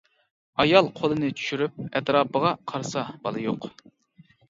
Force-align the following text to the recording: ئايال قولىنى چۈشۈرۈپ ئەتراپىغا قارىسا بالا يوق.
ئايال 0.63 0.89
قولىنى 1.01 1.29
چۈشۈرۈپ 1.43 1.79
ئەتراپىغا 2.01 2.57
قارىسا 2.75 3.09
بالا 3.25 3.49
يوق. 3.49 3.73